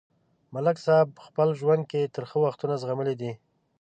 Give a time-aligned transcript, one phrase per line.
[0.53, 3.31] ملک صاحب په خپل ژوند کې ترخه وختونه زغملي دي.